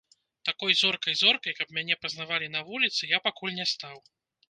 [0.47, 3.97] Такой зоркай-зоркай, каб мяне пазнавалі на вуліцы, я пакуль не стаў.